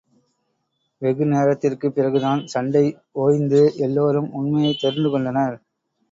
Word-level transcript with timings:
வெகு 1.01 1.25
நேரத்திற்குப் 1.25 1.95
பிறகுதான், 1.95 2.47
சண்டை 2.47 2.81
ஓய்ந்து 3.11 3.73
எல்லோரும் 3.75 4.31
உண்மையைத் 4.33 4.83
தெரிந்துகொண்டனர். 4.83 5.59